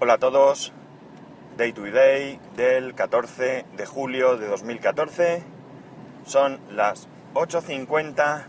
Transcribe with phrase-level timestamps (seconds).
[0.00, 0.72] Hola a todos,
[1.56, 5.42] Day to Day del 14 de julio de 2014.
[6.24, 8.44] Son las 8.50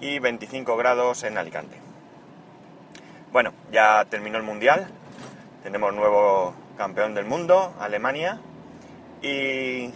[0.00, 1.80] y 25 grados en Alicante.
[3.32, 4.86] Bueno, ya terminó el Mundial,
[5.62, 8.38] tenemos nuevo campeón del mundo, Alemania,
[9.22, 9.94] y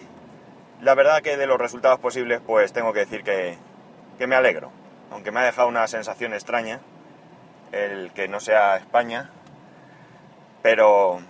[0.80, 3.58] la verdad que de los resultados posibles pues tengo que decir que,
[4.16, 4.70] que me alegro,
[5.10, 6.80] aunque me ha dejado una sensación extraña
[7.72, 9.30] el que no sea España,
[10.66, 11.20] pero,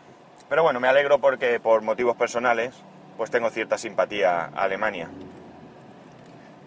[0.49, 2.75] pero bueno, me alegro porque por motivos personales
[3.19, 5.11] pues tengo cierta simpatía a Alemania.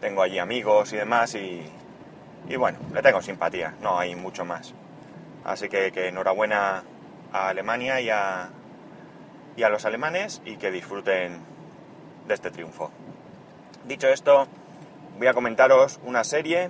[0.01, 1.67] Tengo allí amigos y demás y,
[2.47, 4.75] y bueno, le tengo simpatía, no hay mucho más.
[5.43, 6.83] Así que, que enhorabuena
[7.33, 8.49] a Alemania y a,
[9.55, 11.39] y a los alemanes y que disfruten
[12.27, 12.91] de este triunfo.
[13.85, 14.47] Dicho esto,
[15.17, 16.69] voy a comentaros una serie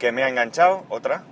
[0.00, 1.22] que me ha enganchado, otra,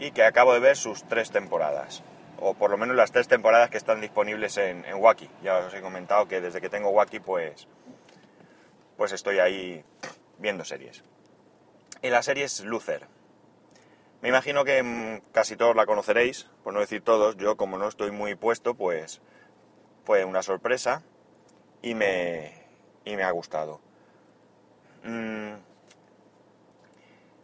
[0.00, 2.02] y que acabo de ver sus tres temporadas
[2.40, 5.28] o por lo menos las tres temporadas que están disponibles en, en Wacky.
[5.42, 7.66] Ya os he comentado que desde que tengo Wacky, pues,
[8.96, 9.84] pues estoy ahí
[10.38, 11.02] viendo series.
[12.02, 13.06] Y la serie es Luther.
[14.20, 17.36] Me imagino que mm, casi todos la conoceréis, por no decir todos.
[17.36, 19.20] Yo, como no estoy muy puesto, pues
[20.04, 21.02] fue una sorpresa
[21.82, 22.52] y me,
[23.04, 23.80] y me ha gustado.
[25.04, 25.54] Mm,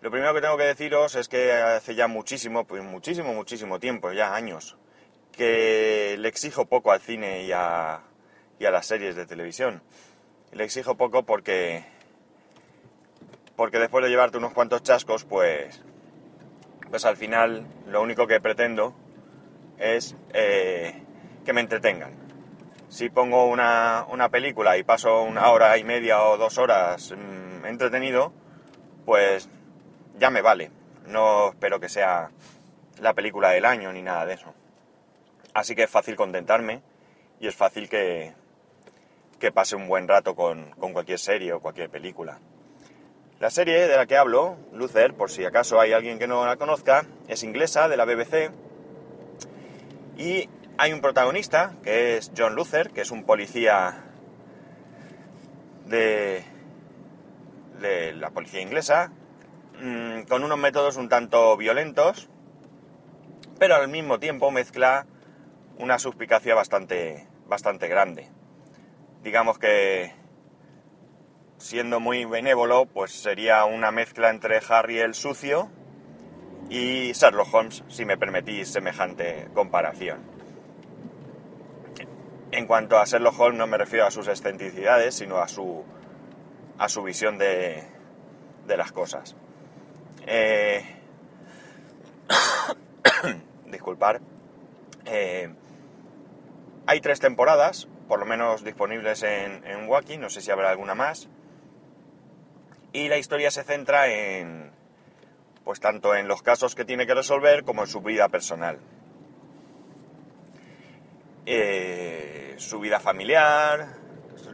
[0.01, 4.13] lo primero que tengo que deciros es que hace ya muchísimo, pues muchísimo, muchísimo tiempo,
[4.13, 4.77] ya años,
[5.35, 8.01] que le exijo poco al cine y a,
[8.59, 9.83] y a las series de televisión.
[10.53, 11.85] Le exijo poco porque,
[13.57, 15.83] porque después de llevarte unos cuantos chascos, pues,
[16.91, 18.95] pues al final lo único que pretendo
[19.79, 21.03] es eh,
[21.45, 22.15] que me entretengan.
[22.89, 28.33] Si pongo una, película y paso una hora y media o dos horas mmm, entretenido,
[29.05, 29.49] pues
[30.19, 30.71] ya me vale.
[31.07, 32.31] No espero que sea
[33.01, 34.55] la película del año ni nada de eso.
[35.55, 36.83] Así que es fácil contentarme
[37.41, 38.35] y es fácil que,
[39.39, 42.41] que pase un buen rato con, con, cualquier serie o cualquier película.
[43.39, 46.57] La serie de la que hablo, Luther, por si acaso hay alguien que no la
[46.57, 48.51] conozca, es inglesa, de la BBC,
[50.17, 54.05] y hay un protagonista, que es John Luther, que es un policía
[55.87, 56.45] de,
[57.81, 59.13] de la policía inglesa,
[59.81, 62.29] mmm, con unos métodos un tanto violentos,
[63.59, 65.07] pero al mismo tiempo mezcla
[65.79, 68.29] una suspicacia bastante, bastante grande.
[69.23, 70.13] Digamos que,
[71.59, 75.71] siendo muy benévolo, pues sería una mezcla entre Harry el sucio
[76.69, 80.21] y Sherlock Holmes, si me permitís semejante comparación.
[82.51, 85.85] En cuanto a Sherlock Holmes no me refiero a sus excentricidades, sino a su,
[86.79, 87.83] a su visión de,
[88.67, 89.35] de las cosas.
[90.27, 90.85] Eh...
[93.67, 94.21] Disculpar.
[95.07, 95.53] Eh,
[96.87, 100.95] hay tres temporadas, por lo menos disponibles en, en Wacky, no sé si habrá alguna
[100.95, 101.29] más.
[102.93, 104.71] Y la historia se centra en,
[105.65, 108.79] pues tanto en los casos que tiene que resolver como en su vida personal.
[111.47, 113.97] Eh, su vida familiar,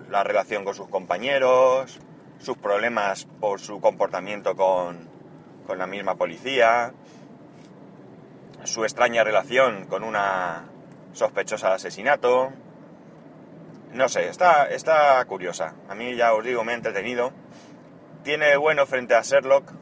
[0.09, 2.01] la relación con sus compañeros,
[2.39, 5.09] sus problemas por su comportamiento con,
[5.67, 6.93] con la misma policía,
[8.65, 10.65] su extraña relación con una
[11.13, 12.53] sospechosa de asesinato.
[13.93, 15.75] No sé, está, está curiosa.
[15.89, 17.33] A mí ya os digo, me ha entretenido.
[18.23, 19.73] Tiene bueno frente a Sherlock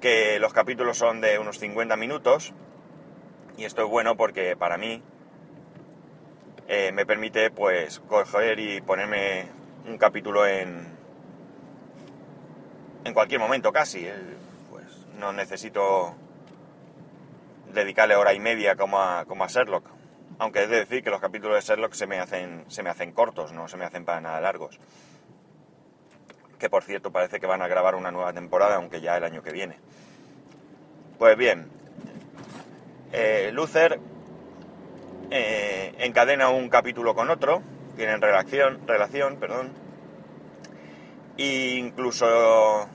[0.00, 2.52] que los capítulos son de unos 50 minutos.
[3.56, 5.02] Y esto es bueno porque para mí
[6.68, 9.48] eh, me permite pues coger y ponerme
[9.86, 10.88] un capítulo en,
[13.04, 14.06] en cualquier momento casi.
[14.70, 14.84] Pues
[15.18, 16.14] no necesito
[17.72, 19.93] dedicarle hora y media como a, como a Sherlock.
[20.38, 23.12] Aunque he de decir que los capítulos de Sherlock se me hacen, se me hacen
[23.12, 24.80] cortos, no se me hacen para nada largos.
[26.58, 29.42] Que por cierto parece que van a grabar una nueva temporada, aunque ya el año
[29.42, 29.78] que viene.
[31.18, 31.68] Pues bien,
[33.12, 34.00] eh, Luther
[35.30, 37.62] eh, encadena un capítulo con otro,
[37.96, 39.72] tienen relación, relación perdón,
[41.38, 42.88] e incluso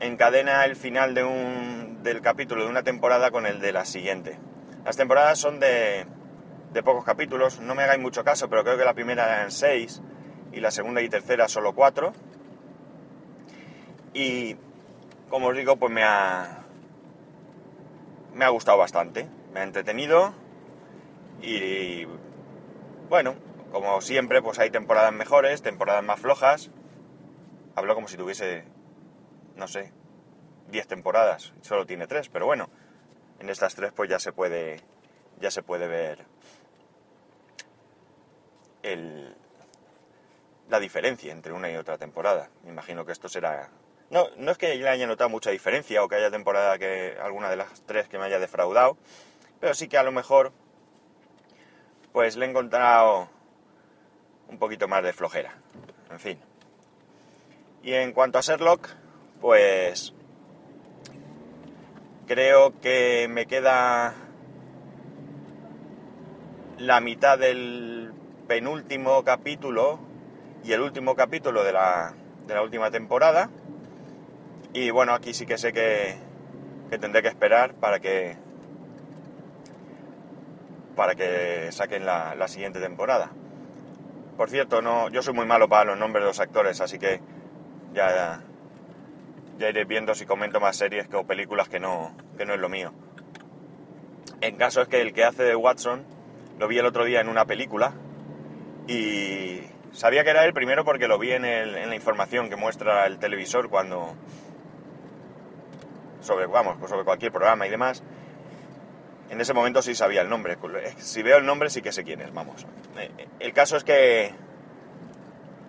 [0.00, 4.38] encadena el final de un, del capítulo de una temporada con el de la siguiente.
[4.84, 6.06] Las temporadas son de,
[6.72, 10.00] de pocos capítulos, no me hagáis mucho caso, pero creo que la primera eran seis
[10.52, 12.12] y la segunda y tercera solo cuatro.
[14.14, 14.56] Y
[15.28, 16.64] como os digo, pues me ha,
[18.34, 20.34] me ha gustado bastante, me ha entretenido
[21.40, 22.06] y
[23.08, 23.34] bueno,
[23.72, 26.70] como siempre, pues hay temporadas mejores, temporadas más flojas.
[27.74, 28.64] Hablo como si tuviese,
[29.56, 29.92] no sé,
[30.68, 32.68] 10 temporadas, solo tiene tres, pero bueno,
[33.40, 34.80] en estas tres pues ya se puede
[35.40, 36.31] ya se puede ver
[38.82, 39.34] el,
[40.68, 42.48] la diferencia entre una y otra temporada.
[42.64, 43.68] Me imagino que esto será...
[44.10, 47.48] No, no es que le haya notado mucha diferencia o que haya temporada que alguna
[47.48, 48.96] de las tres que me haya defraudado,
[49.60, 50.52] pero sí que a lo mejor
[52.12, 53.28] pues le he encontrado
[54.48, 55.54] un poquito más de flojera.
[56.10, 56.38] En fin.
[57.82, 58.90] Y en cuanto a Sherlock,
[59.40, 60.12] pues
[62.26, 64.14] creo que me queda
[66.78, 68.12] la mitad del
[68.46, 69.98] penúltimo capítulo
[70.64, 72.14] y el último capítulo de la,
[72.46, 73.50] de la última temporada.
[74.72, 76.16] Y bueno, aquí sí que sé que,
[76.90, 78.36] que tendré que esperar para que
[80.96, 83.30] para que saquen la, la, siguiente temporada.
[84.36, 87.20] Por cierto, no, yo soy muy malo para los nombres de los actores, así que
[87.94, 88.42] ya,
[89.58, 92.68] ya iré viendo si comento más series o películas que no, que no es lo
[92.68, 92.92] mío.
[94.42, 96.04] En caso es que el que hace de Watson
[96.58, 97.94] lo vi el otro día en una película
[98.88, 99.60] y
[99.92, 103.06] sabía que era él primero porque lo vi en, el, en la información que muestra
[103.06, 104.14] el televisor cuando
[106.20, 108.02] sobre vamos sobre cualquier programa y demás
[109.32, 110.58] en ese momento sí sabía el nombre.
[110.98, 112.66] Si veo el nombre sí que sé quién es, vamos.
[112.98, 114.30] Eh, el caso es que,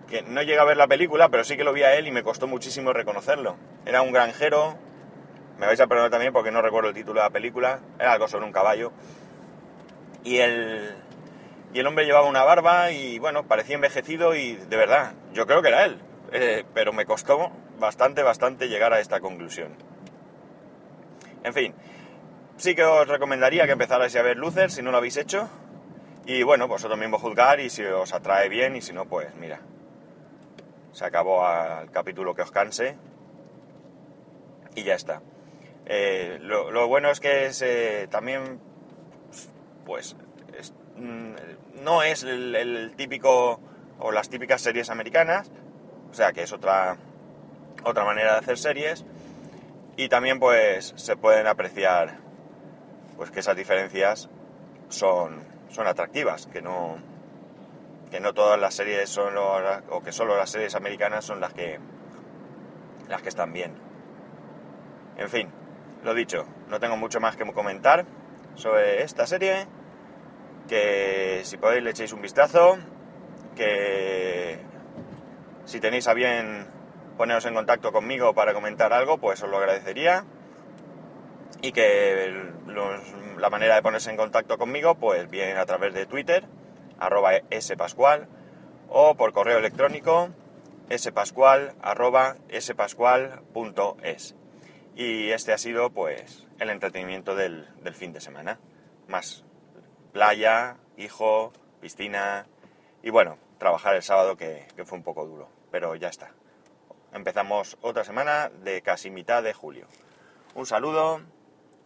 [0.06, 2.12] que no llegué a ver la película, pero sí que lo vi a él y
[2.12, 3.56] me costó muchísimo reconocerlo.
[3.86, 4.76] Era un granjero,
[5.58, 8.28] me vais a perdonar también porque no recuerdo el título de la película, era algo
[8.28, 8.92] sobre un caballo.
[10.24, 10.94] Y el,
[11.74, 15.60] y el hombre llevaba una barba y bueno, parecía envejecido y de verdad, yo creo
[15.60, 16.00] que era él.
[16.32, 17.50] Eh, pero me costó
[17.80, 19.76] bastante, bastante llegar a esta conclusión.
[21.42, 21.74] En fin,
[22.56, 25.50] sí que os recomendaría que empezarais a ver Luther si no lo habéis hecho.
[26.24, 29.60] Y bueno, vosotros mismos juzgar y si os atrae bien y si no, pues mira.
[30.92, 31.44] Se acabó
[31.82, 32.96] el capítulo que os canse.
[34.76, 35.22] Y ya está.
[35.86, 38.60] Eh, lo, bueno es que también,
[39.84, 40.16] pues,
[40.96, 43.60] no es el, típico
[43.98, 45.50] o las típicas series americanas,
[46.10, 46.96] o sea que es otra,
[47.84, 49.04] otra manera de hacer series.
[49.96, 52.18] Y también, pues, se pueden apreciar
[53.16, 54.28] pues que esas diferencias
[54.88, 56.96] son, son atractivas, que no,
[58.10, 61.78] que no todas las series son o que solo las series americanas son las que
[63.08, 63.72] las que están bien.
[65.16, 65.48] En fin,
[66.02, 68.04] lo dicho, no tengo mucho más que comentar
[68.54, 69.66] sobre esta serie,
[70.68, 72.78] que si podéis le echéis un vistazo,
[73.56, 74.58] que
[75.64, 76.66] si tenéis a bien
[77.16, 80.24] poneros en contacto conmigo para comentar algo, pues os lo agradecería
[81.62, 82.52] y que
[83.38, 86.44] la manera de ponerse en contacto conmigo, pues bien a través de Twitter,
[86.98, 88.28] arroba spascual,
[88.88, 90.30] o por correo electrónico,
[90.96, 94.36] spascual, arroba spascual.es.
[94.96, 98.60] Y este ha sido, pues, el entretenimiento del, fin de semana.
[99.08, 99.44] Más
[100.14, 102.46] playa, hijo, piscina
[103.02, 106.30] y bueno, trabajar el sábado que fue un poco duro, pero ya está.
[107.12, 109.88] Empezamos otra semana de casi mitad de julio.
[110.54, 111.20] Un saludo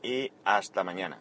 [0.03, 1.21] y hasta mañana.